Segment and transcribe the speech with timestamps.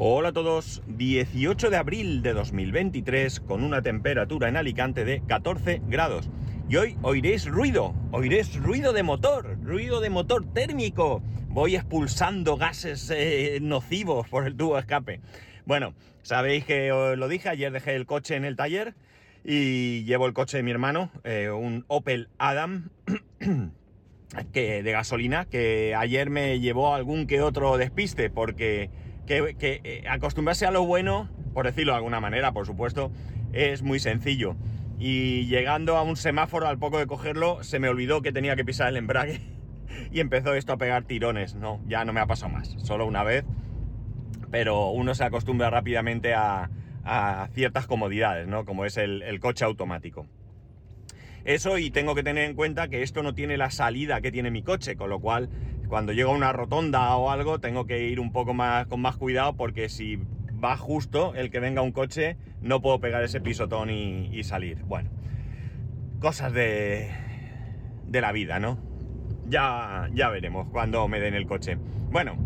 [0.00, 5.82] Hola a todos, 18 de abril de 2023 con una temperatura en Alicante de 14
[5.88, 6.30] grados.
[6.68, 11.20] Y hoy oiréis ruido, oiréis ruido de motor, ruido de motor térmico.
[11.48, 15.20] Voy expulsando gases eh, nocivos por el tubo escape.
[15.66, 18.94] Bueno, sabéis que os lo dije, ayer dejé el coche en el taller
[19.44, 22.90] y llevo el coche de mi hermano, eh, un Opel Adam.
[24.52, 28.90] que de gasolina, que ayer me llevó algún que otro despiste, porque
[29.28, 33.12] que, eh, acostumbrarse a lo bueno, por decirlo de alguna manera, por supuesto,
[33.52, 34.56] es muy sencillo.
[34.98, 38.64] Y llegando a un semáforo, al poco de cogerlo, se me olvidó que tenía que
[38.64, 39.40] pisar el embrague
[40.12, 41.54] y empezó esto a pegar tirones.
[41.54, 43.44] No, ya no me ha pasado más, solo una vez.
[44.50, 46.70] Pero uno se acostumbra rápidamente a,
[47.54, 48.66] ciertas comodidades, ¿no?
[48.66, 50.26] Como es el coche automático.
[51.48, 54.50] Eso y tengo que tener en cuenta que esto no tiene la salida que tiene
[54.50, 55.48] mi coche, con lo cual
[55.88, 59.16] cuando llego a una rotonda o algo tengo que ir un poco más con más
[59.16, 60.18] cuidado porque si
[60.62, 64.82] va justo el que venga un coche no puedo pegar ese pisotón y, salir.
[64.84, 65.10] Bueno,
[66.20, 67.10] cosas de,
[68.06, 68.78] de la vida, ¿no?
[69.46, 71.78] Ya, ya veremos cuando me den el coche.
[72.10, 72.36] Bueno,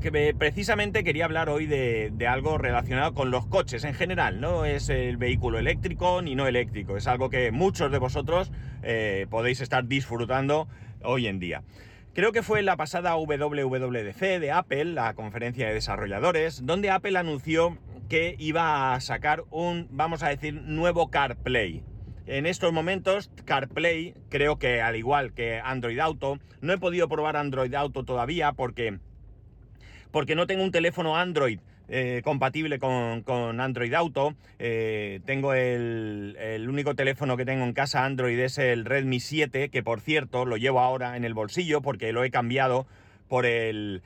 [0.00, 4.40] que precisamente quería hablar hoy de, algo relacionado con los coches en general.
[4.40, 6.96] No es el vehículo eléctrico ni no eléctrico.
[6.96, 8.50] Es algo que muchos de vosotros
[8.82, 10.68] eh, podéis estar disfrutando
[11.02, 11.62] hoy en día.
[12.12, 17.78] Creo que fue la pasada WWDC de Apple, la conferencia de desarrolladores, donde Apple anunció
[18.08, 21.84] que iba a sacar un, vamos a decir, nuevo CarPlay.
[22.26, 27.36] En estos momentos, CarPlay, creo que al igual que Android Auto, no he podido probar
[27.36, 28.98] Android Auto todavía porque
[30.10, 31.60] porque no tengo un teléfono Android
[31.92, 34.34] eh, compatible con, Android Auto.
[34.60, 39.70] Eh, tengo el, el, único teléfono que tengo en casa Android es el Redmi 7,
[39.70, 42.86] que por cierto lo llevo ahora en el bolsillo porque lo he cambiado
[43.28, 44.02] por el,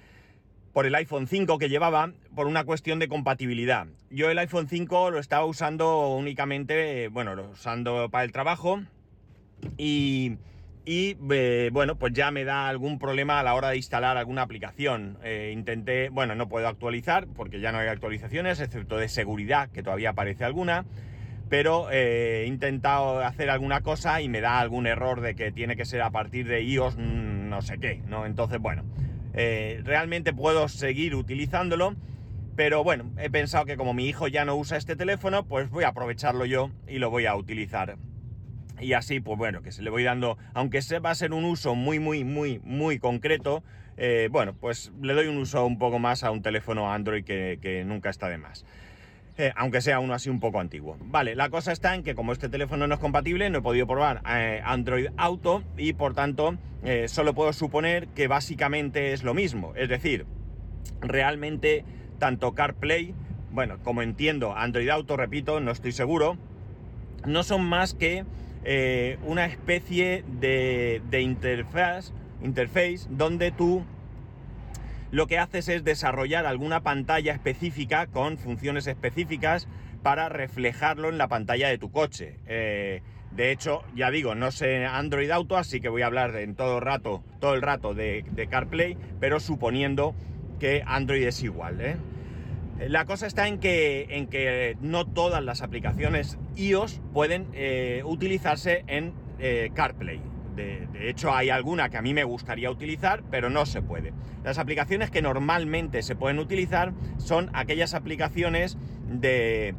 [0.73, 3.87] por el iPhone 5 que llevaba por una cuestión de compatibilidad.
[4.11, 8.83] Yo el iPhone 5 lo estaba usando únicamente, bueno, lo usando para el trabajo
[9.77, 10.39] y
[10.87, 14.43] y eh, bueno, pues ya me da algún problema a la hora de instalar alguna
[14.43, 15.19] aplicación.
[15.23, 19.83] Eh, intenté, bueno, no puedo actualizar porque ya no hay actualizaciones, excepto de seguridad, que
[19.83, 20.85] todavía aparece alguna,
[21.49, 25.77] pero eh, he intentado hacer alguna cosa y me da algún error de que tiene
[25.77, 28.27] que ser a partir de iOS mm, no sé qué, ¿no?
[28.27, 28.85] Entonces, bueno,
[29.33, 31.97] realmente puedo seguir utilizándolo.
[32.57, 35.83] Pero bueno, he pensado que como mi hijo ya no usa este teléfono, pues voy
[35.83, 37.97] a aprovecharlo yo y lo voy a utilizar.
[38.85, 41.47] Y así, pues bueno, que se le voy dando, aunque se va a ser un
[41.47, 43.65] uso muy, muy, muy, muy concreto,
[43.97, 47.83] eh, bueno, pues le doy un uso un poco más a un teléfono Android que,
[47.87, 48.67] nunca está de más.
[49.39, 50.99] Eh, aunque sea uno así un poco antiguo.
[51.01, 53.87] Vale, la cosa está en que como este teléfono no es compatible, no he podido
[53.87, 56.57] probar eh, Android Auto y por tanto
[57.07, 59.73] solo puedo suponer que básicamente es lo mismo.
[59.75, 60.27] Es decir,
[61.01, 61.87] realmente
[62.19, 63.15] tanto CarPlay,
[63.51, 66.37] bueno, como entiendo Android Auto, repito, no estoy seguro,
[67.25, 68.27] no son más que
[68.65, 73.85] eh, una especie de, interfaz, interface donde tú
[75.11, 79.69] lo que haces es desarrollar alguna pantalla específica con funciones específicas
[80.03, 82.39] para reflejarlo en la pantalla de tu coche.
[82.47, 86.55] Eh, de hecho, ya digo, no sé Android Auto, así que voy a hablar en
[86.55, 90.15] todo, rato, todo el rato de, de CarPlay, pero suponiendo
[90.59, 91.81] que Android es igual.
[91.81, 91.97] ¿eh?
[92.79, 98.85] La cosa está en que, en que no todas las aplicaciones iOS pueden eh, utilizarse
[98.89, 100.21] en eh, CarPlay.
[100.57, 104.13] De, hecho, hay alguna que a mí me gustaría utilizar, pero no se puede.
[104.45, 108.77] Las aplicaciones que normalmente se pueden utilizar son aquellas aplicaciones
[109.09, 109.75] de,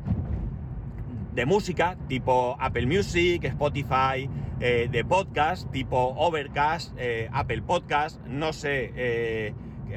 [1.33, 4.29] de música, tipo Apple Music, Spotify,
[4.59, 6.93] eh, de podcast, tipo Overcast,
[7.31, 9.53] Apple Podcast, no sé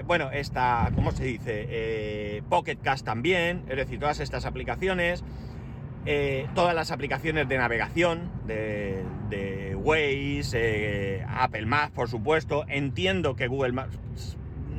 [0.07, 1.67] bueno, esta, ¿cómo se dice?
[1.69, 5.25] Eh, Pocket Cast también, es decir, todas estas aplicaciones,
[6.07, 12.65] eh, todas las aplicaciones de navegación, de, de Waze, eh, Apple Maps, por supuesto.
[12.69, 13.99] Entiendo que Google Maps,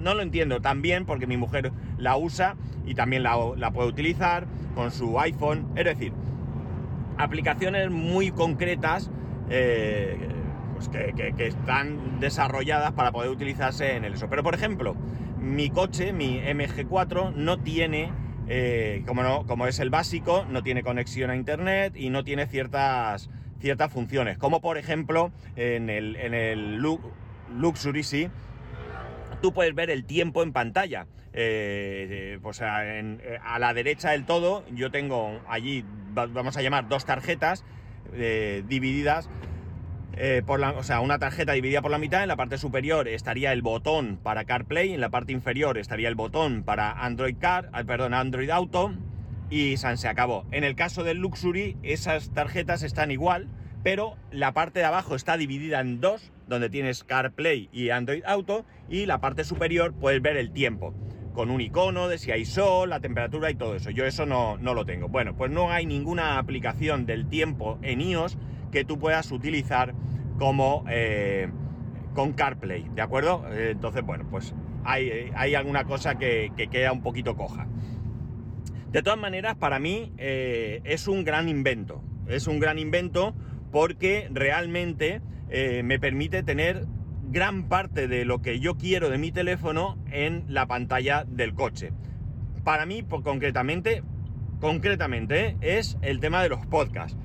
[0.02, 2.56] no lo entiendo también porque mi mujer la usa
[2.86, 5.68] y también la puede utilizar con su iPhone.
[5.76, 6.14] Es decir,
[7.18, 9.12] aplicaciones muy concretas
[10.80, 14.30] pues que, están desarrolladas para poder utilizarse en el eso.
[14.30, 14.96] Pero por ejemplo,
[15.38, 18.12] mi coche, mi MG4, no tiene,
[18.48, 22.48] eh, como, no, como es el básico, no tiene conexión a internet y no tiene
[22.48, 23.30] ciertas,
[23.60, 24.38] ciertas funciones.
[24.38, 28.30] Como por ejemplo, en el, en el Luxury sí,
[29.42, 31.08] tú puedes ver el tiempo en pantalla.
[31.34, 37.06] Eh, pues a, a, la derecha del todo, yo tengo allí, vamos a llamar dos
[37.06, 37.64] tarjetas
[38.14, 39.30] eh, divididas
[40.22, 43.08] eh, por la, o sea, una tarjeta dividida por la mitad, en la parte superior
[43.08, 47.70] estaría el botón para CarPlay, en la parte inferior estaría el botón para Android Car,
[47.72, 48.94] ah, perdón, Android Auto
[49.50, 50.46] y se acabó.
[50.52, 53.48] En el caso del Luxury, esas tarjetas están igual,
[53.82, 58.66] pero la parte de abajo está dividida en dos, donde tienes CarPlay y Android Auto,
[58.90, 60.94] y la parte superior puedes ver el tiempo,
[61.34, 63.90] con un icono de si hay sol, la temperatura y todo eso.
[63.90, 65.08] Yo eso no, no lo tengo.
[65.08, 68.38] Bueno, pues no hay ninguna aplicación del tiempo en iOS
[68.72, 69.94] que tú puedas utilizar
[70.38, 71.50] como eh,
[72.14, 73.46] con CarPlay, ¿de acuerdo?
[73.52, 77.68] Eh, entonces, bueno, pues hay, alguna cosa que, queda un poquito coja.
[78.92, 82.02] De todas maneras, para mí eh, es un gran invento.
[82.28, 83.36] Es un gran invento
[83.72, 85.22] porque realmente
[85.84, 86.86] me permite tener
[87.32, 91.92] gran parte de lo que yo quiero de mi teléfono en la pantalla del coche.
[92.64, 94.04] Para mí, pues, concretamente,
[94.60, 97.18] concretamente, es el tema de los podcasts.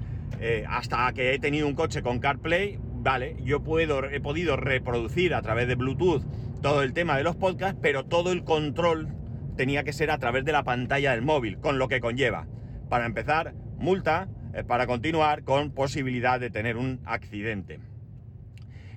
[0.68, 5.42] Hasta que he tenido un coche con CarPlay, vale, yo puedo, he podido reproducir a
[5.42, 6.22] través de Bluetooth
[6.62, 9.08] todo el tema de los podcasts, pero todo el control
[9.56, 12.46] tenía que ser a través de la pantalla del móvil, con lo que conlleva.
[12.88, 17.80] Para empezar, multa, eh, para continuar, con posibilidad de tener un accidente.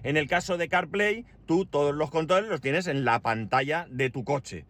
[0.03, 4.09] En el caso de CarPlay, tú todos los controles los tienes en la pantalla de
[4.09, 4.65] tu coche.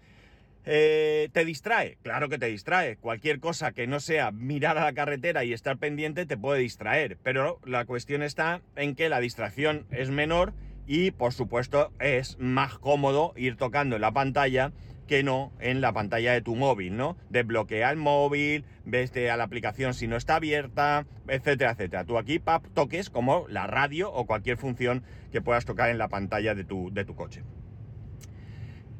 [0.69, 1.97] Eh, ¿Te distrae?
[2.03, 2.97] Claro que te distrae.
[2.97, 7.17] Cualquier cosa que no sea mirar a la carretera y estar pendiente te puede distraer.
[7.23, 10.53] Pero la cuestión está en que la distracción es menor
[10.85, 14.73] y por supuesto es más cómodo ir tocando en la pantalla
[15.07, 17.15] que no en la pantalla de tu móvil, ¿no?
[17.29, 22.03] Desbloquea el móvil, ves a la aplicación si no está abierta, etcétera, etcétera.
[22.03, 22.41] Tú aquí
[22.73, 26.91] toques como la radio o cualquier función que puedas tocar en la pantalla de tu,
[26.91, 27.43] de tu coche.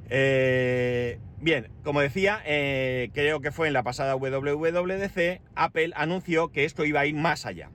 [0.10, 6.66] Eh, bien, como decía, eh, creo que fue en la pasada WWDC, Apple anunció que
[6.66, 7.70] esto iba a ir más allá,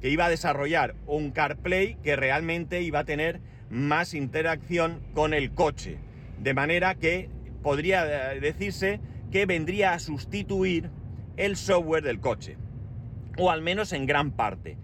[0.00, 5.52] que iba a desarrollar un CarPlay que realmente iba a tener más interacción con el
[5.52, 5.98] coche,
[6.38, 7.28] de manera que
[7.62, 9.00] podría eh, decirse
[9.30, 10.90] que vendría a sustituir
[11.36, 12.56] el software del coche,
[13.36, 14.76] o al menos en gran parte,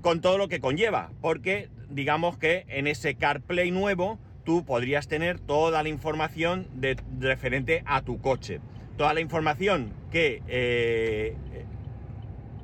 [0.00, 5.40] con todo lo que conlleva, porque digamos que en ese CarPlay nuevo, tú podrías tener
[5.40, 8.60] toda la información de, referente a tu coche.
[8.96, 10.42] Toda la información que...
[10.46, 11.36] Eh,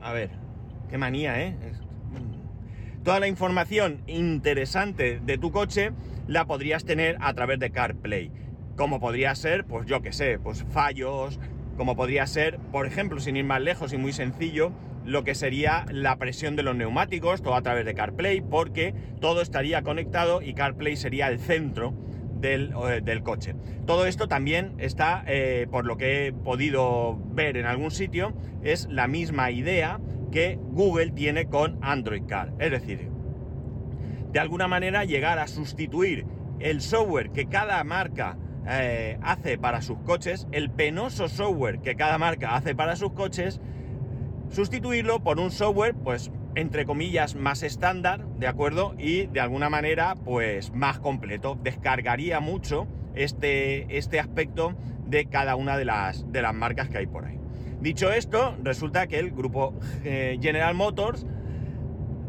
[0.00, 0.30] a ver,
[0.88, 1.54] qué manía, ¿eh?
[3.02, 5.92] Toda la información interesante de tu coche
[6.26, 8.30] la podrías tener a través de CarPlay.
[8.76, 11.40] Como podría ser, pues yo qué sé, pues fallos,
[11.76, 14.72] como podría ser, por ejemplo, sin ir más lejos y muy sencillo,
[15.04, 19.42] lo que sería la presión de los neumáticos, todo a través de CarPlay, porque todo
[19.42, 21.94] estaría conectado y CarPlay sería el centro
[22.40, 23.54] del, eh, coche.
[23.86, 28.88] Todo esto también está, eh, por lo que he podido ver en algún sitio, es
[28.90, 30.00] la misma idea
[30.32, 32.52] que Google tiene con Android Car.
[32.58, 33.08] Es decir,
[34.32, 36.24] de alguna manera llegar a sustituir
[36.60, 38.36] el software que cada marca
[38.68, 43.60] eh, hace para sus coches, el penoso software que cada marca hace para sus coches,
[44.50, 48.94] sustituirlo por un software, pues, entre comillas, más estándar, ¿de acuerdo?
[48.98, 51.58] Y de alguna manera, pues, más completo.
[51.62, 54.74] Descargaría mucho este, este aspecto
[55.06, 57.38] de cada una de las, de las marcas que hay por ahí.
[57.80, 61.26] Dicho esto, resulta que el grupo eh, General Motors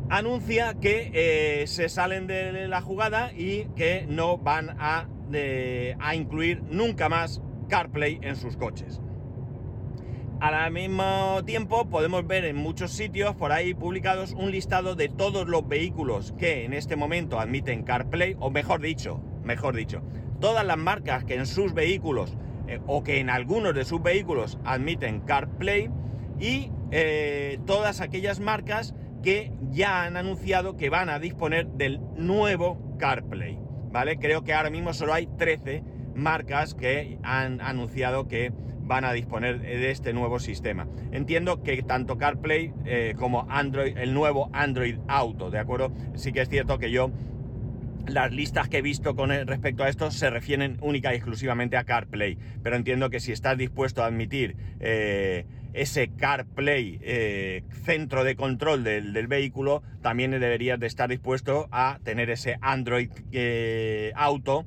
[0.09, 5.07] anuncia que eh, se salen de la jugada y que no van a,
[5.99, 9.01] a incluir nunca más CarPlay en sus coches.
[10.41, 15.47] Al mismo tiempo podemos ver en muchos sitios por ahí publicados un listado de todos
[15.47, 20.01] los vehículos que en este momento admiten CarPlay, o mejor dicho, mejor dicho,
[20.39, 22.35] todas las marcas que en sus vehículos
[22.67, 25.91] eh, o que en algunos de sus vehículos admiten CarPlay
[26.39, 32.97] y eh, todas aquellas marcas que ya han anunciado que van a disponer del nuevo
[32.97, 33.59] CarPlay,
[33.91, 34.17] ¿vale?
[34.17, 35.83] Creo que ahora mismo solo hay 13
[36.15, 38.51] marcas que han anunciado que
[38.83, 40.87] van a disponer de este nuevo sistema.
[41.11, 45.91] Entiendo que tanto CarPlay eh, como Android, el nuevo Android Auto, ¿de acuerdo?
[46.15, 47.11] Sí que es cierto que yo
[48.07, 51.83] las listas que he visto con respecto a esto se refieren única y exclusivamente a
[51.83, 58.35] CarPlay, pero entiendo que si estás dispuesto a admitir eh, ese CarPlay eh, centro de
[58.35, 63.11] control del, vehículo, también deberías de estar dispuesto a tener ese Android
[64.15, 64.65] Auto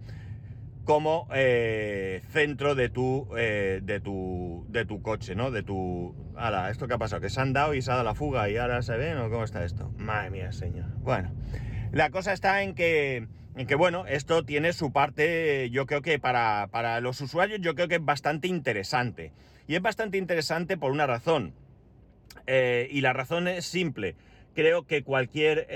[0.84, 5.50] como eh, centro de tu, eh, de, tu, de tu coche, ¿no?
[5.50, 6.14] De tu...
[6.36, 7.22] Ahora, ¿esto qué ha pasado?
[7.22, 9.30] ¿Que se han dado y se ha dado la fuga y ahora se ven o
[9.30, 9.90] cómo está esto?
[9.96, 10.86] Madre mía, señor.
[10.98, 11.32] Bueno,
[11.90, 16.18] la cosa está en que, en que bueno, esto tiene su parte, yo creo que
[16.18, 19.32] para, para los usuarios yo creo que es bastante interesante.
[19.66, 21.54] Y es bastante interesante por una razón.
[22.46, 24.16] Eh, y la razón es simple
[24.54, 25.66] creo que cualquier,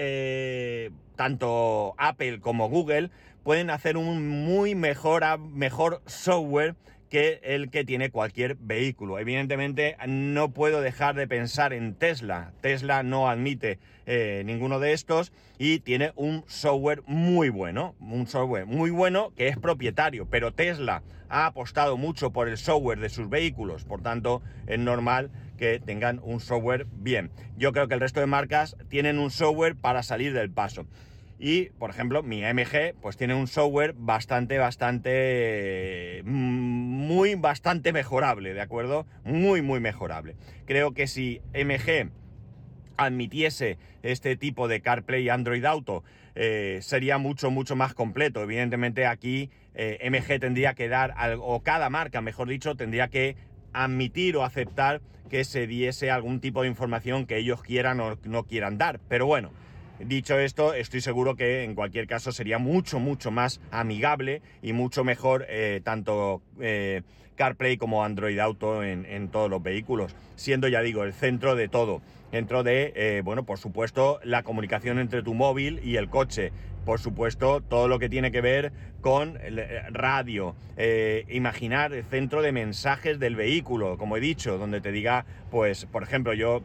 [1.17, 3.11] tanto Apple como Google,
[3.49, 6.75] pueden hacer un muy mejor, mejor software
[7.09, 9.19] que el que tiene cualquier vehículo.
[9.19, 12.53] Evidentemente no puedo dejar de pensar en Tesla.
[12.61, 18.67] Tesla no admite eh, ninguno de estos y tiene un software muy bueno, un software
[18.67, 23.31] muy bueno que es propietario, pero Tesla ha apostado mucho por el software de sus
[23.31, 27.31] vehículos, por tanto es normal que tengan un software bien.
[27.57, 30.85] Yo creo que el resto de marcas tienen un software para salir del paso.
[31.39, 38.55] Y, por ejemplo, mi MG, pues tiene un software bastante, bastante, mm, muy, bastante mejorable,
[38.55, 39.07] ¿de acuerdo?
[39.25, 40.35] Muy, muy mejorable.
[40.67, 42.11] Creo que si MG
[42.97, 46.03] admitiese este tipo de CarPlay Android Auto,
[46.35, 48.43] eh, sería mucho, mucho más completo.
[48.43, 53.37] Evidentemente aquí eh, MG tendría que dar, o cada marca, mejor dicho, tendría que
[53.73, 58.45] admitir o aceptar que se diese algún tipo de información que ellos quieran o no
[58.45, 58.99] quieran dar.
[59.09, 59.53] Pero bueno,
[60.01, 65.03] Dicho esto, estoy seguro que en cualquier caso sería mucho, mucho más amigable y mucho
[65.03, 67.03] mejor eh, tanto eh,
[67.35, 72.01] CarPlay como Android Auto en, todos los vehículos, siendo, ya digo, el centro de todo.
[72.31, 76.53] Dentro de, eh, bueno, por supuesto, la comunicación entre tu móvil y el coche.
[76.85, 79.37] Por supuesto, todo lo que tiene que ver con
[79.91, 80.55] radio.
[81.29, 86.03] imaginar el centro de mensajes del vehículo, como he dicho, donde te diga, pues, por
[86.03, 86.63] ejemplo, yo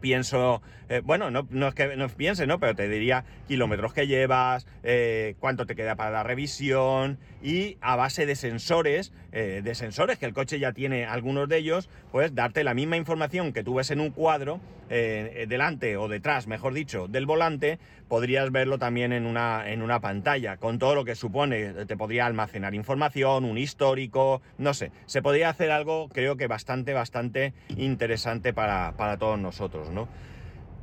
[0.00, 2.60] pienso, eh, bueno, no, es que no piense, ¿no?
[2.60, 7.96] Pero te diría kilómetros que llevas, eh, cuánto te queda para la revisión y a
[7.96, 12.34] base de sensores, eh, de sensores que el coche ya tiene algunos de ellos, pues
[12.34, 17.08] darte la misma información que tú ves en un cuadro, delante o detrás, mejor dicho,
[17.08, 21.86] del volante, podrías verlo también en una, en una pantalla, con todo lo que supone,
[21.86, 26.92] te podría almacenar información, un histórico, no sé, se podría hacer algo creo que bastante,
[26.92, 30.06] bastante interesante para, para todos nosotros, ¿no?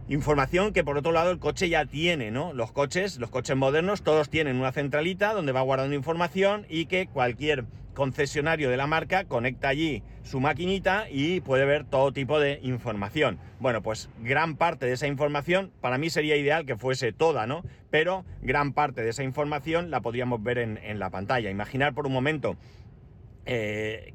[0.09, 2.51] Información que por otro lado el coche ya tiene, ¿no?
[2.51, 7.07] Los coches, los coches modernos, todos tienen una centralita donde va guardando información y que
[7.07, 12.59] cualquier concesionario de la marca conecta allí su maquinita y puede ver todo tipo de
[12.63, 13.39] información.
[13.59, 17.63] Bueno, pues gran parte de esa información, para mí sería ideal que fuese toda, ¿no?
[17.89, 21.49] Pero gran parte de esa información la podríamos ver en, la pantalla.
[21.49, 22.57] Imaginar por un momento,
[23.45, 24.13] eh,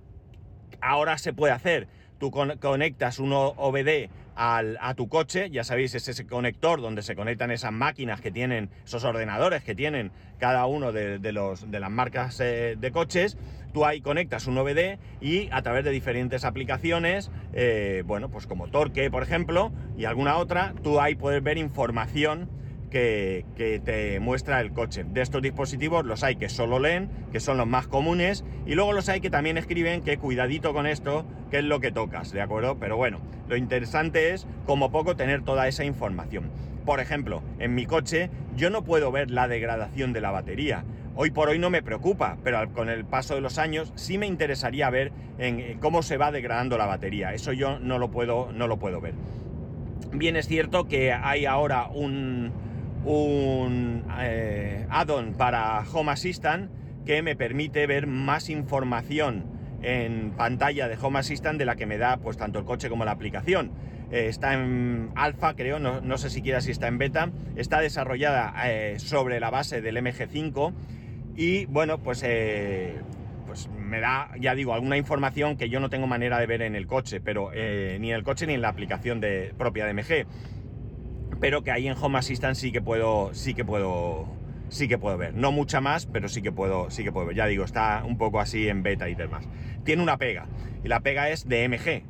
[0.83, 6.25] ahora se puede hacer, tú conectas un OBD a tu coche, ya sabéis, es ese
[6.27, 11.19] conector donde se conectan esas máquinas que tienen, esos ordenadores que tienen cada uno de,
[11.33, 13.37] los, de las marcas eh, de coches,
[13.73, 18.69] tú ahí conectas un OBD y a través de diferentes aplicaciones, eh, bueno, pues como
[18.69, 22.49] Torque, por ejemplo, y alguna otra, tú ahí puedes ver información
[22.89, 23.45] que,
[23.85, 25.05] te muestra el coche.
[25.05, 28.93] De estos dispositivos los hay que solo leen, que son los más comunes, y luego
[28.93, 32.41] los hay que también escriben que cuidadito con esto, que es lo que tocas, ¿de
[32.41, 32.79] acuerdo?
[32.79, 36.51] Pero bueno, lo interesante es como poco tener toda esa información.
[36.85, 40.85] Por ejemplo, en mi coche yo no puedo ver la degradación de la batería.
[41.17, 44.27] Hoy por hoy no me preocupa, pero con el paso de los años sí me
[44.27, 47.35] interesaría ver en cómo se va degradando la batería.
[47.35, 49.15] Eso yo no lo puedo, no lo puedo ver.
[50.13, 52.53] Bien es cierto que hay ahora un,
[53.09, 56.71] un eh, add-on para Home Assistant
[57.07, 59.47] que me permite ver más información
[59.83, 63.07] en pantalla de Home Assistant de la que me da pues tanto el coche como
[63.07, 63.73] la aplicación.
[64.13, 67.31] Eh, está en alfa, creo, no, sé siquiera si está en beta.
[67.57, 70.75] Está desarrollada eh, sobre la base del MG5
[71.35, 72.23] y bueno, pues,
[73.47, 76.75] pues me da, ya digo, alguna información que yo no tengo manera de ver en
[76.75, 80.27] el coche, pero ni en el coche ni en la aplicación de, propia de MG
[81.41, 84.29] pero que ahí en Home Assistant sí que puedo, sí que puedo,
[84.69, 85.35] sí que puedo ver.
[85.35, 87.37] No mucha más, pero sí que puedo, sí que puedo ver.
[87.37, 89.49] Ya digo, está un poco así en beta y demás.
[89.85, 90.47] Tiene una pega,
[90.85, 92.03] y la pega es de MG,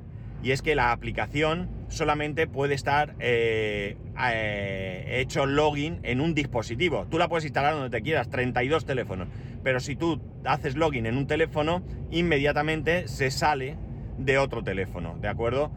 [0.43, 3.97] y es que la aplicación solamente puede estar eh,
[4.33, 7.07] eh, hecho login en un dispositivo.
[7.11, 9.29] Tú la puedes instalar donde te quieras, 32 teléfonos,
[9.63, 13.77] pero si tú haces login en un teléfono, inmediatamente se sale
[14.19, 15.71] de otro teléfono, ¿de acuerdo?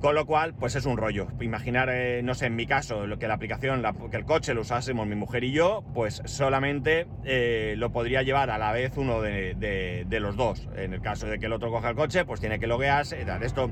[0.00, 1.28] Con lo cual, pues es un rollo.
[1.40, 4.60] Imaginar, eh, no sé, en mi caso, lo que la aplicación, que el coche lo
[4.60, 9.22] usásemos mi mujer y yo, pues solamente eh, lo podría llevar a la vez uno
[9.22, 10.68] de, los dos.
[10.76, 13.24] En el caso de que el otro coja el coche, pues tiene que loguearse.
[13.40, 13.70] Esto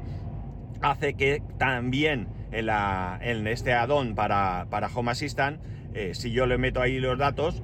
[0.80, 5.60] hace que también en, la, en este add-on para, para, Home Assistant,
[5.92, 7.62] eh, si yo le meto ahí los datos,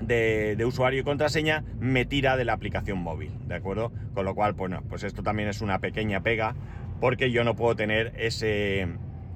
[0.00, 3.92] de, de, usuario y contraseña me tira de la aplicación móvil, ¿de acuerdo?
[4.14, 6.54] Con lo cual, bueno, pues esto también es una pequeña pega
[7.00, 8.88] porque yo no puedo tener ese,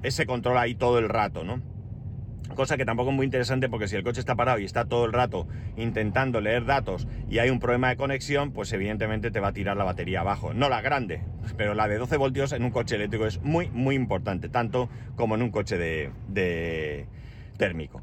[0.03, 1.61] ese control ahí todo el rato, ¿no?
[2.55, 5.05] Cosa que tampoco es muy interesante porque si el coche está parado y está todo
[5.05, 9.47] el rato intentando leer datos y hay un problema de conexión, pues evidentemente te va
[9.47, 10.53] a tirar la batería abajo.
[10.53, 11.21] No la grande,
[11.57, 15.33] pero la de 12 voltios en un coche eléctrico es muy, muy importante, tanto como
[15.33, 17.07] en un coche de,
[17.57, 18.01] térmico.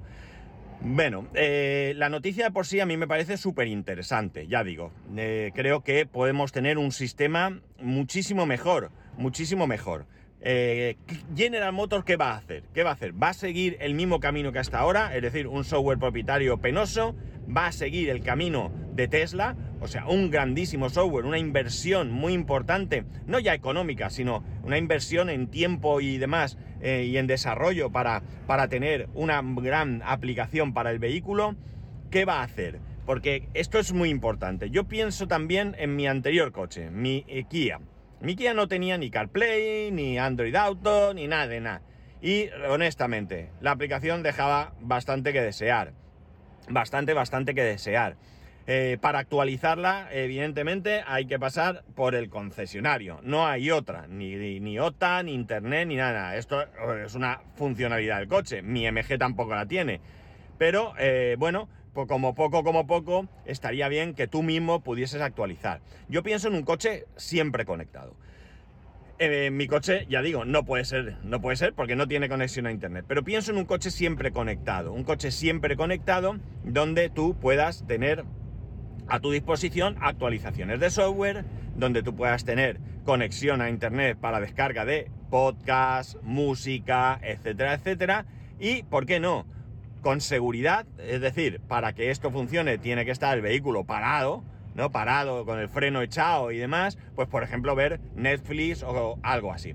[0.81, 4.90] Bueno, eh, la noticia de por sí a mí me parece súper interesante, ya digo.
[5.17, 8.90] Eh, creo que podemos tener un sistema muchísimo mejor,
[9.21, 10.07] muchísimo mejor.
[10.43, 10.97] Eh,
[11.37, 12.65] General Motors, ¿qué va a hacer?
[12.73, 13.23] ¿Qué va a hacer?
[13.23, 15.15] ¿Va a seguir el mismo camino que hasta ahora?
[15.15, 17.15] Es decir, un software propietario penoso.
[17.55, 19.57] ¿Va a seguir el camino de Tesla?
[19.81, 25.31] O sea, un grandísimo software, una inversión muy importante, no ya económica, sino una inversión
[25.31, 30.91] en tiempo y demás eh, y en desarrollo para, para tener una gran aplicación para
[30.91, 31.57] el vehículo.
[32.11, 32.79] ¿Qué va a hacer?
[33.05, 34.71] Porque esto es muy importante.
[34.71, 37.81] Yo pienso también en mi anterior coche, mi Kia.
[38.21, 41.83] Mi Kia no tenía ni CarPlay, ni Android Auto, ni nada de nada.
[42.21, 45.93] Y honestamente, la aplicación dejaba bastante que desear.
[46.69, 48.17] Bastante, bastante que desear.
[48.67, 53.21] Eh, para actualizarla, evidentemente, hay que pasar por el concesionario.
[53.23, 56.37] No hay otra, ni, ni ni Internet, ni nada.
[56.37, 56.62] Esto
[57.03, 58.61] es una funcionalidad del coche.
[58.61, 60.00] Mi MG tampoco la tiene.
[60.59, 65.80] Pero, eh, bueno, como poco, como poco, estaría bien que tú mismo pudieses actualizar.
[66.09, 68.14] Yo pienso en un coche siempre conectado.
[69.18, 72.66] Eh, mi coche, ya digo, no puede ser, no puede ser porque no tiene conexión
[72.66, 73.04] a internet.
[73.06, 78.25] Pero pienso en un coche siempre conectado, un coche siempre conectado donde tú puedas tener
[79.09, 81.44] a tu disposición actualizaciones de software,
[81.76, 88.25] donde tú puedas tener conexión a internet para descarga de podcast, música, etcétera, etcétera.
[88.59, 89.44] Y, ¿por qué no?
[90.00, 94.42] Con seguridad, es decir, para que esto funcione tiene que estar el vehículo parado,
[94.75, 94.90] ¿no?
[94.90, 99.75] Parado, con el freno echado y demás, pues por ejemplo ver Netflix o algo así.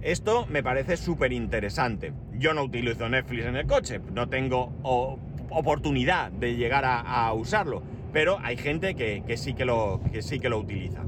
[0.00, 2.12] Esto me parece súper interesante.
[2.34, 4.72] Yo no utilizo Netflix en el coche, no tengo
[5.50, 10.48] oportunidad de llegar a, usarlo, pero hay gente que, sí que, lo, que sí que
[10.48, 11.02] lo utiliza.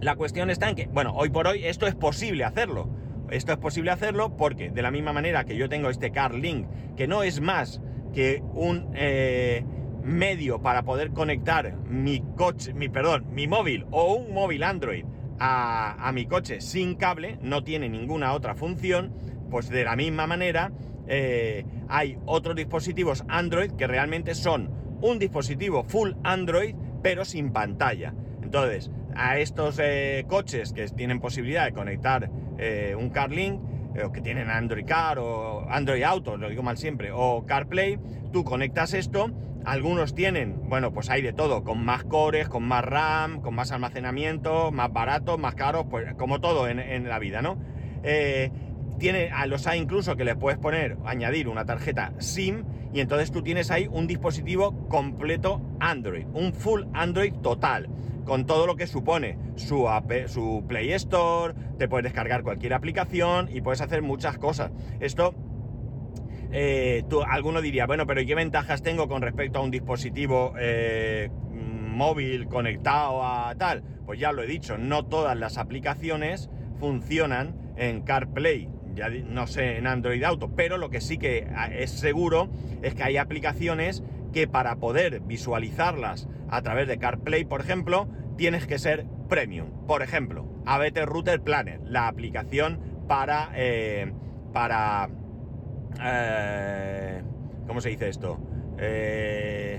[0.00, 2.88] La cuestión está en que, bueno, hoy por hoy esto es posible hacerlo.
[3.30, 6.66] Esto es posible hacerlo porque de la misma manera que yo tengo este CarLink,
[6.96, 7.80] que no es más
[8.12, 9.64] que un eh,
[10.02, 15.04] medio para poder conectar mi coche, mi perdón, mi móvil o un móvil Android
[15.38, 19.14] a, mi coche sin cable, no tiene ninguna otra función,
[19.50, 20.72] pues de la misma manera
[21.06, 28.12] eh, hay otros dispositivos Android que realmente son un dispositivo full Android pero sin pantalla.
[28.42, 33.58] Entonces, a estos eh, coches que tienen posibilidad de conectar eh, un CarLink,
[33.94, 37.98] eh, que tienen Android Car o Android Auto, lo digo mal siempre, o CarPlay,
[38.32, 39.30] tú conectas esto,
[39.64, 43.72] algunos tienen, bueno, pues hay de todo, con más cores, con más RAM, con más
[43.72, 47.58] almacenamiento, más baratos, más caros, pues como todo en, la vida, ¿no?
[48.98, 53.32] tiene, a los hay incluso que le puedes poner, añadir una tarjeta SIM y entonces
[53.32, 57.88] tú tienes ahí un dispositivo completo Android, un full Android total
[58.24, 59.88] con todo lo que supone su,
[60.26, 64.70] su Play Store, te puedes descargar cualquier aplicación y puedes hacer muchas cosas.
[65.00, 65.34] Esto,
[66.52, 70.54] eh, tú, alguno diría, bueno, pero ¿y qué ventajas tengo con respecto a un dispositivo
[70.58, 73.82] eh, móvil conectado a tal?
[74.06, 79.76] Pues ya lo he dicho, no todas las aplicaciones funcionan en CarPlay, ya no sé
[79.76, 82.48] en Android Auto, pero lo que sí que ah, es seguro
[82.82, 84.02] es que hay aplicaciones
[84.32, 89.70] que para poder visualizarlas a través de CarPlay, por ejemplo, tienes que ser premium.
[89.86, 93.50] Por ejemplo, ABT Router Planner, la aplicación para...
[93.54, 94.12] Eh,
[94.52, 95.08] para...
[96.02, 97.22] Eh,
[97.66, 98.38] ¿Cómo se dice esto?
[98.78, 99.78] Eh,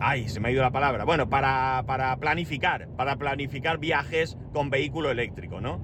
[0.00, 1.04] ay, se me ha ido la palabra.
[1.04, 5.80] Bueno, para, para planificar, para planificar viajes con vehículo eléctrico, ¿no?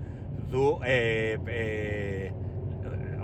[0.50, 0.78] Tú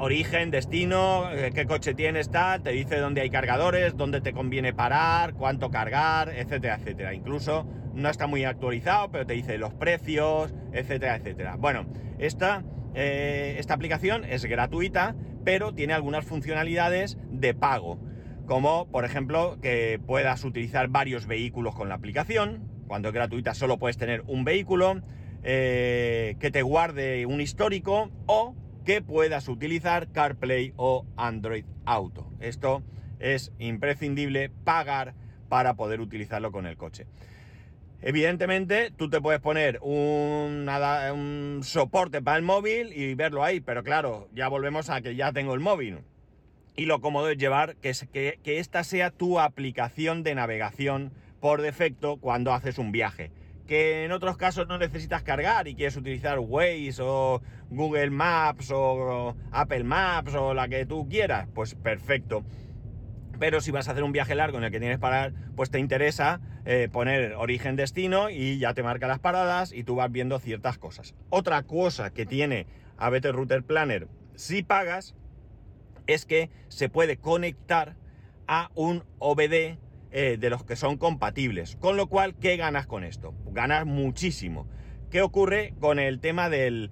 [0.03, 4.75] origen, destino, eh, qué coche tienes, tal, te dice dónde hay cargadores, dónde te conviene
[4.75, 7.15] parar, cuánto cargar, etcétera, etcétera.
[7.15, 11.55] Incluso no está muy actualizado, pero te dice los precios, etcétera, etcétera.
[11.55, 11.87] Bueno,
[12.19, 12.65] esta,
[12.97, 18.01] eh, esta aplicación es gratuita, pero tiene algunas funcionalidades de pago,
[18.47, 22.69] como por ejemplo que puedas utilizar varios vehículos con la aplicación.
[22.89, 25.01] Cuando es gratuita solo puedes tener un vehículo,
[25.45, 32.31] eh, que te guarde un histórico o que puedas utilizar CarPlay o Android Auto.
[32.41, 32.83] Esto
[33.19, 35.15] es imprescindible pagar
[35.49, 37.07] para poder utilizarlo con el coche.
[38.01, 44.29] Evidentemente, tú te puedes poner un, soporte para el móvil y verlo ahí, pero claro,
[44.35, 46.01] ya volvemos a que ya tengo el móvil.
[46.75, 52.17] Y lo cómodo es llevar que, que esta sea tu aplicación de navegación por defecto
[52.17, 53.31] cuando haces un viaje
[53.73, 59.35] que en otros casos no necesitas cargar y quieres utilizar Waze o Google Maps o
[59.51, 62.45] Apple Maps o la que tú quieras, pues perfecto.
[63.39, 65.79] Pero si vas a hacer un viaje largo en el que tienes parar, pues te
[65.79, 70.77] interesa eh, poner origen-destino y ya te marca las paradas y tú vas viendo ciertas
[70.77, 71.15] cosas.
[71.31, 72.67] Otra cosa que tiene
[72.99, 75.15] ABT Router Planner si pagas
[76.07, 77.97] es que se puede conectar
[78.47, 79.79] a un OBD
[80.15, 81.77] eh, de los que son compatibles.
[81.77, 83.33] Con lo cual, ¿qué ganas con esto?
[83.47, 84.67] Ganas muchísimo.
[85.11, 86.91] ¿Qué ocurre con el tema del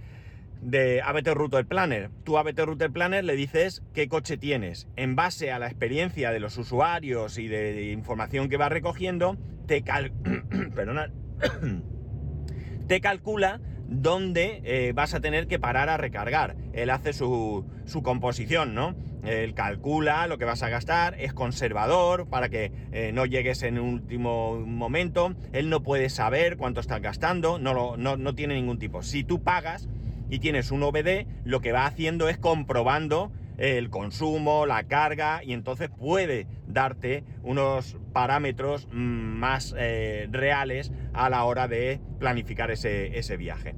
[0.62, 2.09] de ABT Router Planner?
[2.24, 4.88] Tú ABT Router Planner le dices qué coche tienes.
[4.96, 9.83] En base a la experiencia de los usuarios y de, información que va recogiendo, te,
[12.88, 16.56] te calcula dónde eh, vas a tener que parar a recargar.
[16.72, 18.96] Él hace su, su composición, ¿no?
[19.24, 23.78] Él calcula lo que vas a gastar, es conservador para que eh, no llegues en
[23.78, 25.35] último momento.
[25.52, 29.02] Él no puede saber cuánto estás gastando, no, no, tiene ningún tipo.
[29.02, 29.88] Si tú pagas
[30.28, 35.52] y tienes un OBD, lo que va haciendo es comprobando el consumo, la carga, y
[35.52, 43.18] entonces puede darte unos parámetros mm, más eh, reales a la hora de planificar ese,
[43.18, 43.74] ese viaje.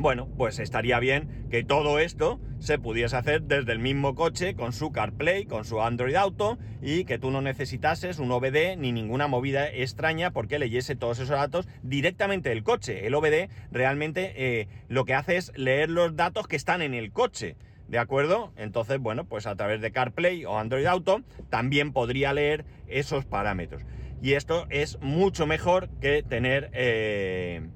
[0.00, 4.72] Bueno, pues estaría bien que todo esto se pudiese hacer desde el mismo coche con
[4.72, 9.26] su CarPlay, con su Android Auto y que tú no necesitases un OBD ni ninguna
[9.26, 13.06] movida extraña porque leyese todos esos datos directamente del coche.
[13.06, 17.12] El OBD realmente eh, lo que hace es leer los datos que están en el
[17.12, 17.56] coche.
[17.86, 18.54] ¿De acuerdo?
[18.56, 23.82] Entonces, bueno, pues a través de CarPlay o Android Auto también podría leer esos parámetros.
[24.22, 27.68] Y esto es mucho mejor que tener, eh,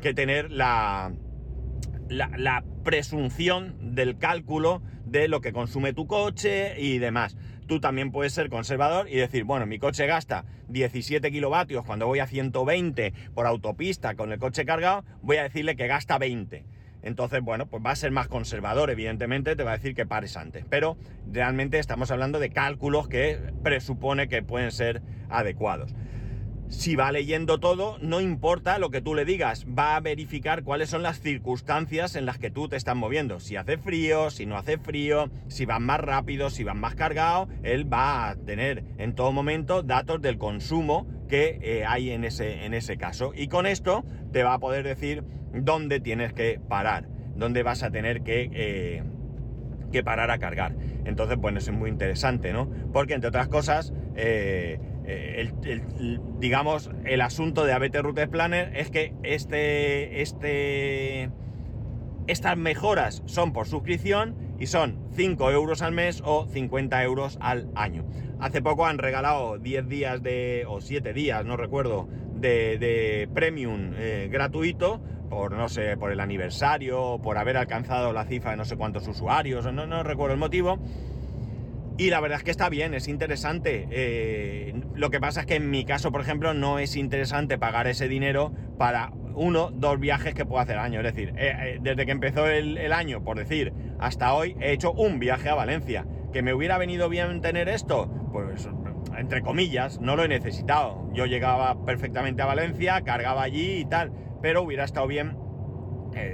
[0.00, 1.12] que tener la,
[2.12, 7.36] la, presunción del cálculo de lo que consume tu coche y demás.
[7.68, 12.18] Tú también puedes ser conservador y decir, bueno, mi coche gasta 17 kilovatios cuando voy
[12.18, 16.64] a 120 por autopista con el coche cargado, voy a decirle que gasta 20.
[17.02, 20.36] Entonces, bueno, pues va a ser más conservador, evidentemente, te va a decir que pares
[20.36, 20.64] antes.
[20.68, 20.96] Pero
[21.30, 25.94] realmente estamos hablando de cálculos que presupone que pueden ser adecuados
[26.72, 30.88] si va leyendo todo, no importa lo que tú le digas, va a verificar cuáles
[30.88, 33.40] son las circunstancias en las que tú te estás moviendo.
[33.40, 37.46] Si hace frío, si no hace frío, si van más rápido, si van más cargado,
[37.62, 42.64] él va a tener en todo momento datos del consumo que eh, hay en ese,
[42.64, 43.32] en ese caso.
[43.36, 47.06] Y con esto te va a poder decir dónde tienes que parar,
[47.36, 48.50] dónde vas a tener que...
[48.52, 49.02] Eh,
[49.92, 50.74] que parar a cargar.
[51.04, 52.66] Entonces, bueno, eso es muy interesante, ¿no?
[52.94, 59.14] Porque, entre otras cosas, eh, el, digamos, el asunto de ABT Route Planner es que
[59.22, 61.30] este, este,
[62.26, 67.68] estas mejoras son por suscripción y son 5 euros al mes o 50 euros al
[67.74, 68.04] año.
[68.38, 74.28] Hace poco han regalado 10 días de, o 7 días, no recuerdo, de, premium eh,
[74.30, 78.76] gratuito por, no sé, por el aniversario, por haber alcanzado la cifra de no sé
[78.76, 80.78] cuántos usuarios, no, no recuerdo el motivo.
[81.98, 83.86] Y la verdad es que está bien, es interesante.
[83.90, 87.86] Eh, lo que pasa es que en mi caso, por ejemplo, no es interesante pagar
[87.86, 91.00] ese dinero para uno, dos viajes que puedo hacer al año.
[91.00, 94.92] Es decir, eh, eh, desde que empezó el, año, por decir, hasta hoy, he hecho
[94.92, 96.06] un viaje a Valencia.
[96.32, 98.10] ¿Que me hubiera venido bien tener esto?
[98.32, 98.66] Pues,
[99.18, 101.10] entre comillas, no lo he necesitado.
[101.12, 105.36] Yo llegaba perfectamente a Valencia, cargaba allí y tal, pero hubiera estado bien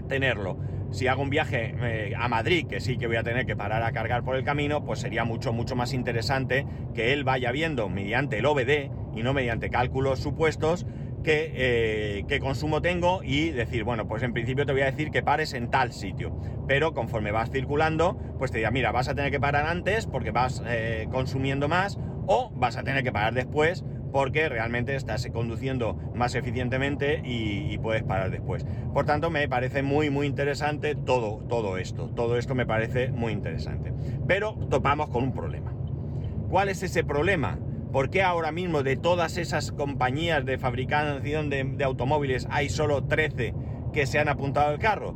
[0.08, 0.58] tenerlo
[0.90, 3.82] si hago un viaje eh, a Madrid, que sí que voy a tener que parar
[3.82, 7.88] a cargar por el camino, pues sería mucho, mucho más interesante que él vaya viendo
[7.88, 10.86] mediante el OBD y no mediante cálculos supuestos
[11.30, 15.22] eh, qué consumo tengo y decir, bueno, pues en principio te voy a decir que
[15.22, 16.40] pares en tal sitio.
[16.66, 20.30] Pero conforme vas circulando, pues te diga, mira, vas a tener que parar antes porque
[20.30, 25.94] vas eh, consumiendo más o vas a tener que parar después porque realmente estás conduciendo
[26.14, 28.66] más eficientemente y, puedes parar después.
[28.92, 32.10] Por tanto, me parece muy, muy interesante todo, todo esto.
[32.14, 33.92] Todo esto me parece muy interesante.
[34.26, 35.72] Pero topamos con un problema.
[36.50, 37.58] ¿Cuál es ese problema?
[37.92, 43.54] ¿Por qué ahora mismo de todas esas compañías de fabricación de, automóviles hay solo 13
[43.92, 45.14] que se han apuntado al carro?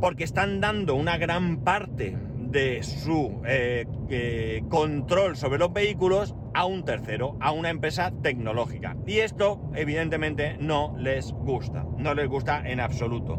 [0.00, 6.66] Porque están dando una gran parte de su eh, eh, control sobre los vehículos a
[6.66, 8.96] un tercero, a una empresa tecnológica.
[9.06, 11.86] Y esto, evidentemente, no les gusta.
[11.96, 13.36] No les gusta en absoluto.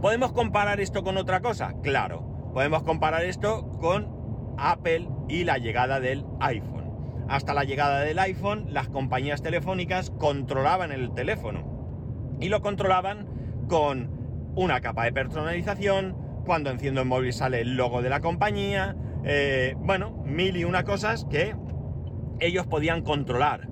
[0.00, 1.74] ¿Podemos comparar esto con otra cosa?
[1.82, 2.50] Claro.
[2.54, 7.26] Podemos comparar esto con Apple y la llegada del iPhone.
[7.28, 12.38] Hasta la llegada del iPhone, las compañías telefónicas controlaban el teléfono.
[12.40, 13.28] Y lo controlaban
[13.68, 14.10] con
[14.56, 19.74] una capa de personalización, cuando enciendo el móvil sale el logo de la compañía, eh,
[19.78, 21.54] bueno, mil y una cosas que
[22.40, 23.68] ellos podían controlar.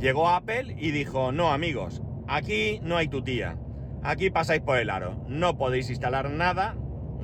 [0.00, 3.56] Llegó Apple y dijo, no amigos, aquí no hay tutía.
[4.02, 5.24] Aquí pasáis por el aro.
[5.26, 6.76] No podéis instalar nada,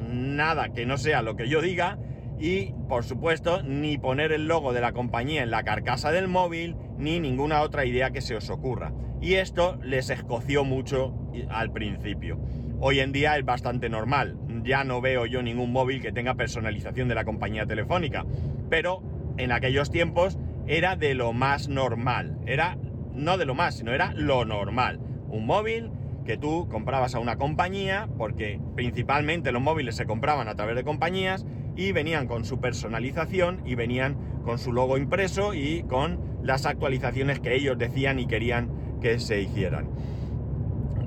[0.08, 1.98] nada que no sea lo que yo diga.
[2.38, 6.76] Y, por supuesto, ni poner el logo de la compañía en la carcasa del móvil,
[6.98, 8.92] ni ninguna otra idea que se os ocurra.
[9.20, 11.14] Y esto les escoció mucho
[11.50, 12.40] al principio.
[12.80, 14.36] Hoy en día es bastante normal.
[14.64, 18.24] Ya no veo yo ningún móvil que tenga personalización de la compañía telefónica.
[18.70, 19.02] Pero
[19.36, 22.38] en aquellos tiempos era de lo más normal.
[22.46, 22.78] Era
[23.14, 25.00] no de lo más, sino era lo normal.
[25.28, 25.90] Un móvil
[26.24, 30.84] que tú comprabas a una compañía, porque principalmente los móviles se compraban a través de
[30.84, 31.44] compañías
[31.76, 37.40] y venían con su personalización y venían con su logo impreso y con las actualizaciones
[37.40, 38.70] que ellos decían y querían
[39.00, 39.88] que se hicieran.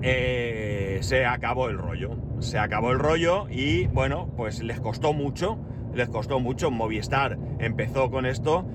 [0.02, 5.58] Eh, se acabó el rollo, se acabó el rollo y bueno, pues les costó mucho,
[5.94, 6.72] les costó mucho.
[6.72, 8.66] Movistar empezó con esto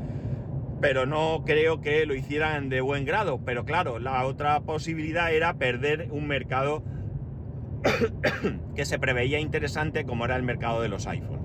[0.80, 3.40] pero no creo que lo hicieran de buen grado.
[3.44, 6.82] Pero claro, la otra posibilidad era perder un mercado
[8.74, 11.40] que se preveía interesante como era el mercado de los iPhone.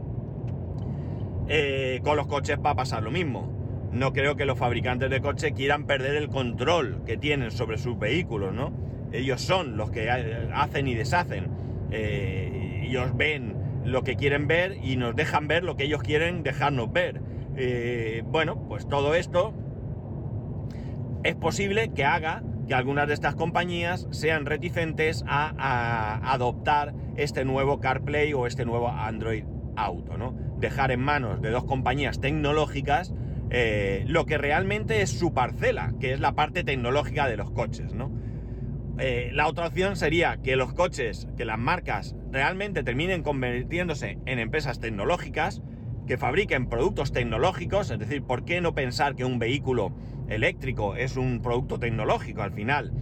[1.47, 3.51] Eh, con los coches va a pasar lo mismo.
[3.91, 7.97] No creo que los fabricantes de coches quieran perder el control que tienen sobre sus
[7.97, 8.73] vehículos, ¿no?
[9.17, 11.47] Ellos son los que hacen y deshacen.
[11.91, 16.43] Eh, ellos ven lo que quieren ver y nos dejan ver lo que ellos quieren
[16.43, 17.21] dejarnos ver.
[17.55, 19.53] Eh, bueno, pues todo esto
[21.23, 27.79] es posible que haga que algunas de estas compañías sean reticentes a, adoptar este nuevo
[27.79, 29.43] CarPlay o este nuevo Android
[29.75, 30.35] Auto, ¿no?
[30.57, 33.13] Dejar en manos de dos compañías tecnológicas
[33.51, 37.93] eh, lo que realmente es su parcela, que es la parte tecnológica de los coches,
[37.93, 38.11] ¿no?
[38.97, 44.39] Eh, la otra opción sería que los coches, que las marcas realmente terminen convirtiéndose en
[44.39, 45.61] empresas tecnológicas,
[46.07, 49.91] que fabriquen productos tecnológicos, es decir, ¿por qué no pensar que un vehículo
[50.29, 52.93] eléctrico es un producto tecnológico al final?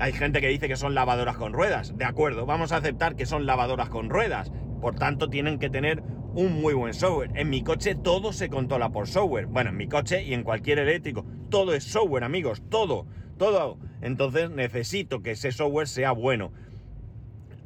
[0.00, 3.26] Hay gente que dice que son lavadoras con ruedas, de acuerdo, vamos a aceptar que
[3.26, 6.02] son lavadoras con ruedas, por tanto tienen que tener
[6.34, 7.30] un muy buen software.
[7.34, 10.80] En mi coche todo se controla por software, bueno, en mi coche y en cualquier
[10.80, 13.06] eléctrico, todo es software amigos, todo,
[13.36, 13.78] todo.
[14.00, 16.52] Entonces necesito que ese software sea bueno.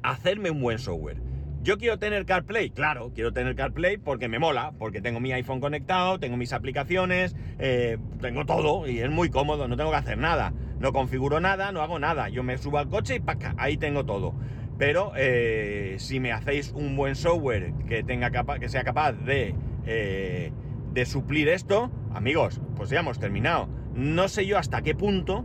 [0.02, 1.30] Hacerme un buen software
[1.62, 5.60] yo quiero tener CarPlay, claro, quiero tener CarPlay porque me mola, porque tengo mi iPhone
[5.60, 10.16] conectado, tengo mis aplicaciones, eh, tengo todo y es muy cómodo, no tengo que hacer
[10.16, 13.54] nada, no configuro nada, no hago nada, yo me subo al coche y ¡paca!
[13.58, 14.34] ahí tengo todo.
[14.78, 19.54] Pero eh, si me hacéis un buen software que, tenga que sea capaz de,
[19.84, 20.52] eh,
[20.94, 23.68] de suplir esto, amigos, pues ya hemos terminado.
[23.94, 25.44] No sé yo hasta qué punto,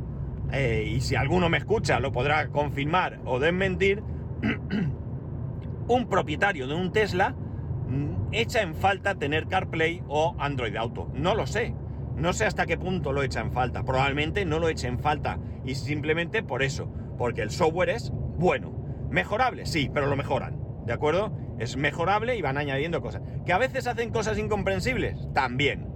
[0.85, 4.03] y si alguno me escucha lo podrá confirmar o desmentir,
[5.87, 11.09] un propietario de un Tesla mm, echa en falta tener CarPlay o Android Auto.
[11.13, 11.75] No lo sé.
[12.15, 13.83] No sé hasta qué punto lo echa en falta.
[13.83, 15.37] Probablemente no lo eche en falta.
[15.65, 16.89] Y simplemente por eso.
[17.17, 18.71] Porque el software es bueno.
[19.09, 20.59] Mejorable, sí, pero lo mejoran.
[20.85, 21.37] ¿De acuerdo?
[21.59, 23.21] Es mejorable y van añadiendo cosas.
[23.45, 25.27] ¿Que a veces hacen cosas incomprensibles?
[25.33, 25.87] También.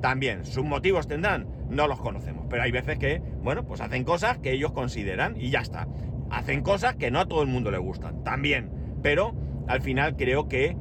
[0.00, 0.44] También.
[0.44, 1.46] Sus motivos tendrán.
[1.68, 2.46] No los conocemos.
[2.48, 5.88] Pero hay veces que, bueno, pues hacen cosas que ellos consideran y ya está.
[6.30, 8.22] Hacen cosas que no a todo el mundo le gustan.
[8.24, 8.76] También
[9.06, 9.34] pero
[9.68, 10.76] al final creo que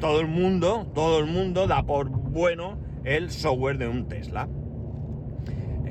[0.00, 4.48] todo el mundo, todo el mundo da por bueno el software de un Tesla.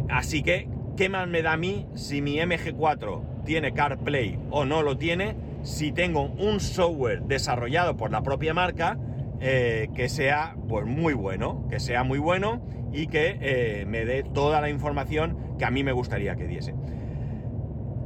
[0.10, 4.82] Así que, ¿qué más me da a mí si mi MG4 tiene CarPlay o no
[4.82, 5.36] lo tiene?
[5.64, 8.98] Si tengo un software desarrollado por la propia marca
[9.42, 12.62] eh, que sea pues muy bueno, que sea muy bueno
[12.94, 16.76] y que eh, me dé toda la información que a mí me gustaría que diese.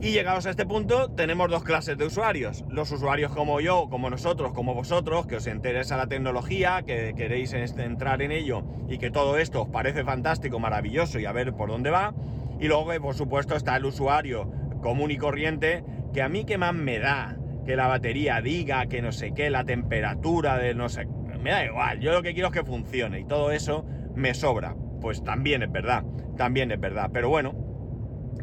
[0.02, 2.63] Y llegados a este punto, tenemos dos clases de usuarios.
[2.69, 7.54] Los usuarios como yo, como nosotros, como vosotros, que os interesa la tecnología, que queréis
[7.54, 11.69] entrar en ello y que todo esto os parece fantástico, maravilloso y a ver por
[11.69, 12.13] dónde va.
[12.60, 16.74] Y luego, por supuesto, está el usuario común y corriente, que a mí que más
[16.74, 21.08] me da que la batería diga, que no sé qué, la temperatura de no sé...
[21.46, 24.76] Me da igual, yo lo que quiero es que funcione y todo eso me sobra.
[25.00, 26.04] Pues también es verdad,
[26.38, 27.12] también es verdad.
[27.14, 27.54] Pero bueno,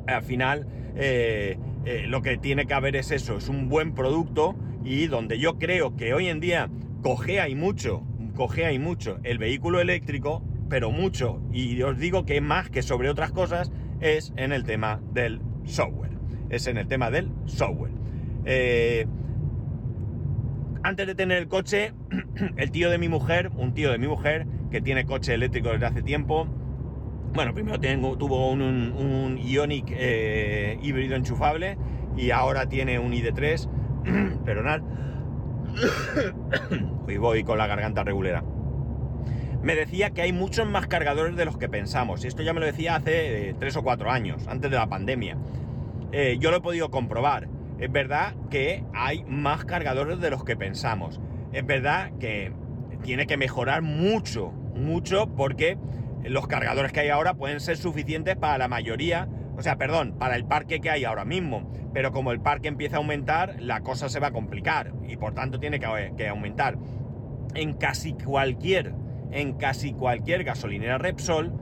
[0.06, 4.54] al final eh, eh, lo que tiene que haber es eso, es un buen producto
[4.84, 6.70] y donde yo creo que hoy en día
[7.02, 8.04] cogea y mucho,
[8.36, 13.10] cogea y mucho el vehículo eléctrico, pero mucho, y os digo que más que sobre
[13.10, 16.12] otras cosas, es en el tema del software.
[16.50, 17.90] Es en el tema del software.
[18.44, 19.06] Eh,
[20.82, 21.92] antes de tener el coche,
[22.56, 25.86] el tío de mi mujer, un tío de mi mujer, que tiene coche eléctrico desde
[25.86, 26.48] hace tiempo,
[27.34, 27.78] bueno, primero
[28.18, 31.78] tuvo un, Ionic eh, híbrido enchufable
[32.14, 34.42] y ahora tiene un ID3.
[34.44, 34.82] Perdonad.
[37.06, 38.44] Hoy voy con la garganta regulera.
[39.62, 42.22] Me decía que hay muchos más cargadores de los que pensamos.
[42.24, 44.88] Y esto ya me lo decía hace 3 eh, o 4 años, antes de la
[44.88, 45.38] pandemia.
[46.12, 47.48] eh, yo lo he podido comprobar.
[47.82, 51.20] Es verdad que hay más cargadores de los que pensamos.
[51.52, 52.52] Es verdad que
[53.02, 55.78] tiene que mejorar mucho, mucho, porque
[56.22, 60.36] los cargadores que hay ahora pueden ser suficientes para la mayoría, o sea, perdón, para
[60.36, 61.72] el parque que hay ahora mismo.
[61.92, 65.34] Pero como el parque empieza a aumentar, la cosa se va a complicar y por
[65.34, 66.78] tanto tiene que, que aumentar.
[67.56, 68.94] En casi cualquier,
[69.32, 71.52] en casi cualquier gasolinera Repsol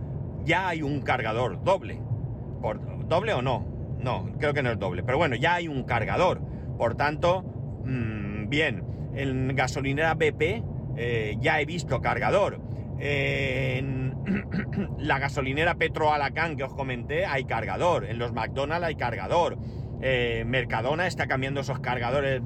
[0.45, 1.99] ya hay un cargador doble.
[2.61, 3.80] Por, ¿Doble o no?
[4.03, 5.03] No, creo que no es doble.
[5.03, 6.41] Pero bueno, ya hay un cargador.
[6.79, 7.43] Por tanto,
[7.85, 8.85] mmm, bien.
[9.15, 10.63] En gasolinera BP
[10.97, 12.61] eh, ya he visto cargador.
[12.99, 14.15] en
[14.99, 18.05] la gasolinera Petro Alacán que os comenté hay cargador.
[18.05, 19.59] En los McDonald's hay cargador.
[20.03, 22.41] Eh, Mercadona está cambiando esos cargadores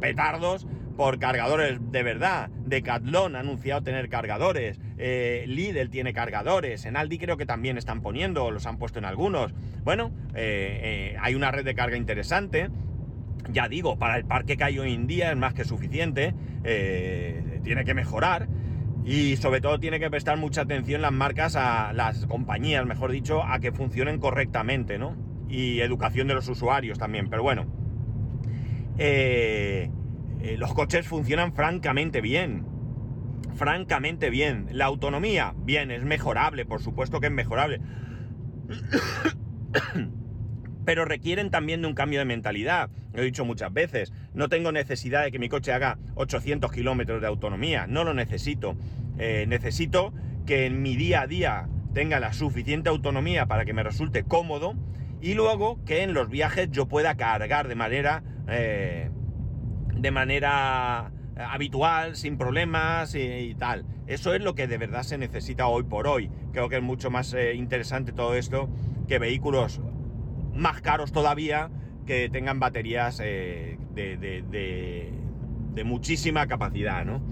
[0.00, 0.66] petardos
[0.98, 2.50] por cargadores de verdad.
[2.66, 4.80] Decathlon ha anunciado tener cargadores.
[4.98, 6.86] Eh, Lidl tiene cargadores.
[6.86, 9.54] En Aldi creo que también están poniendo, los han puesto en algunos.
[9.84, 12.68] Bueno, eh, eh, hay una red de carga interesante.
[13.48, 16.34] Ya digo, para el parque que hay hoy en día es más que suficiente.
[16.64, 18.48] Tiene que mejorar.
[19.04, 23.44] Y sobre todo tiene que prestar mucha atención las marcas a las compañías, mejor dicho,
[23.44, 25.14] a que funcionen correctamente, ¿no?
[25.48, 27.30] Y educación de los usuarios también.
[27.30, 27.66] Pero bueno.
[28.98, 29.92] Eh,
[30.40, 32.66] eh, los coches funcionan francamente bien.
[33.54, 34.68] Francamente bien.
[34.70, 37.80] La autonomía, bien, es mejorable, por supuesto que es mejorable.
[40.84, 42.88] Pero requieren también de un cambio de mentalidad.
[43.12, 44.12] Lo he dicho muchas veces.
[44.32, 47.86] No tengo necesidad de que mi coche haga 800 kilómetros de autonomía.
[47.86, 48.76] No lo necesito.
[49.18, 50.14] Eh, necesito
[50.46, 54.76] que en mi día a día tenga la suficiente autonomía para que me resulte cómodo.
[55.20, 59.10] Y luego que en los viajes yo pueda cargar de manera eh,
[59.98, 63.84] de manera eh, habitual, sin problemas y, tal.
[64.06, 66.30] Eso es lo que de verdad se necesita hoy por hoy.
[66.52, 68.68] Creo que es mucho más eh, interesante todo esto
[69.06, 69.80] que vehículos
[70.54, 71.70] más caros todavía
[72.06, 75.12] que tengan baterías eh, de,
[75.84, 77.22] muchísima capacidad, ¿no?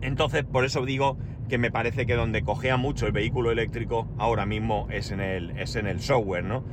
[0.00, 1.16] Entonces, por eso digo
[1.48, 5.50] que me parece que donde cogea mucho el vehículo eléctrico ahora mismo es en el,
[5.56, 6.64] es en el software, ¿no?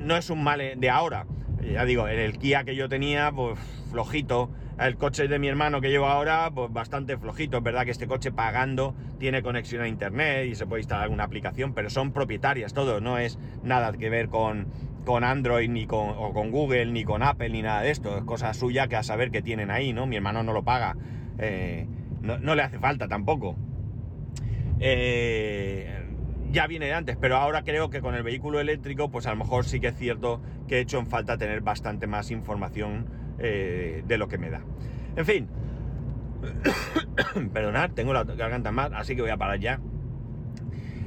[0.00, 1.26] No es un mal de ahora,
[1.72, 3.58] ya digo, en el Kia que yo tenía, pues
[3.90, 4.50] flojito.
[4.78, 7.58] El coche de mi hermano que llevo ahora, pues bastante flojito.
[7.58, 11.24] Es verdad que este coche pagando tiene conexión a internet y se puede instalar alguna
[11.24, 14.66] aplicación, pero son propietarias todo, no es nada que ver con,
[15.06, 18.18] con Android, ni con, o con Google, ni con Apple, ni nada de esto.
[18.18, 20.06] Es cosa suya que a saber qué tienen ahí, ¿no?
[20.06, 20.94] Mi hermano no lo paga.
[21.38, 21.86] Eh,
[22.20, 23.56] no, no, le hace falta tampoco.
[24.78, 26.05] Eh,
[26.50, 29.36] ya viene de antes, pero ahora creo que con el vehículo eléctrico, pues a lo
[29.36, 33.06] mejor sí que es cierto que he hecho en falta tener bastante más información
[33.38, 34.62] eh, de lo que me da.
[35.16, 35.48] En fin,
[37.52, 39.80] perdonad, tengo la garganta mal, así que voy a parar ya.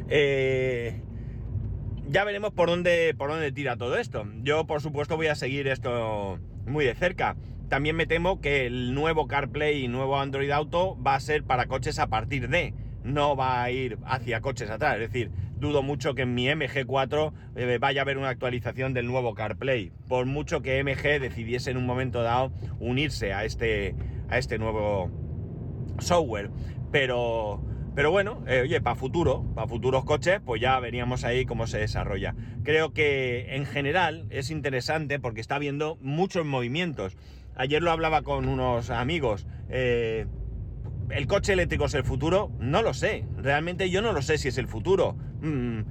[0.10, 1.02] Eh,
[2.08, 4.28] ya veremos por dónde, por dónde tira todo esto.
[4.42, 7.36] Yo, por supuesto, voy a seguir esto muy de cerca.
[7.70, 11.68] También me temo que el nuevo CarPlay y nuevo Android Auto va a ser para
[11.68, 12.74] coches a partir de
[13.04, 14.96] no va a ir hacia coches atrás.
[14.96, 19.08] Es decir, dudo mucho que en mi MG4 eh, vaya a haber una actualización del
[19.08, 19.92] nuevo CarPlay.
[20.08, 23.96] Por mucho que MG decidiese en un momento dado unirse a este,
[24.30, 25.12] a este nuevo
[26.00, 26.50] software.
[26.92, 27.62] Pero,
[27.96, 31.80] pero bueno, eh, oye, para futuro, para futuros coches, pues ya veríamos ahí cómo se
[31.80, 32.36] desarrolla.
[32.64, 37.18] Creo que en general es interesante porque está habiendo muchos movimientos.
[37.56, 39.46] Ayer lo hablaba con unos amigos.
[39.70, 40.28] Eh,
[41.10, 42.52] ¿El coche eléctrico es el futuro?
[42.60, 43.26] No lo sé.
[43.38, 45.16] Realmente yo no lo sé si es el futuro.
[45.42, 45.82] Mm,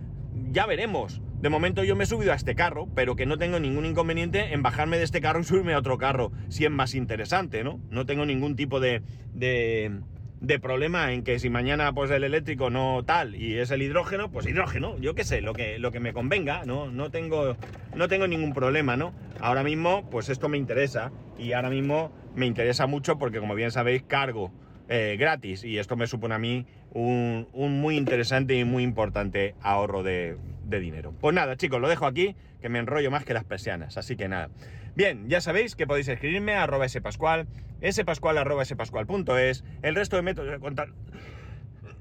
[0.52, 1.20] ya veremos.
[1.40, 4.52] De momento yo me he subido a este carro, pero que no tengo ningún inconveniente
[4.52, 7.80] en bajarme de este carro y subirme a otro carro, si es más interesante, ¿no?
[7.90, 9.02] No tengo ningún tipo de,
[9.34, 10.00] de,
[10.40, 14.30] de problema en que si mañana pues el eléctrico no tal y es el hidrógeno,
[14.32, 16.90] pues hidrógeno, yo qué sé, lo que, lo que me convenga, ¿no?
[16.90, 17.56] No tengo,
[17.94, 19.12] no tengo ningún problema, ¿no?
[19.40, 23.70] Ahora mismo, pues esto me interesa y ahora mismo me interesa mucho porque como bien
[23.70, 24.52] sabéis, cargo
[24.88, 30.02] eh, gratis y esto me supone a mí un, muy interesante y muy importante ahorro
[30.02, 31.14] de, dinero.
[31.20, 34.28] Pues nada, chicos, lo dejo aquí, que me enrollo más que las persianas, así que
[34.28, 34.50] nada.
[34.94, 37.46] Bien, ya sabéis que podéis escribirme a arroba spascual,
[37.90, 40.94] spascual arroba el resto de métodos de contacto...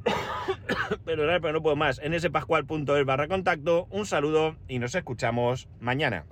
[1.06, 2.00] Perdonad, pero no puedo más.
[2.02, 6.26] En spascual.es barra contacto, un saludo y nos escuchamos mañana.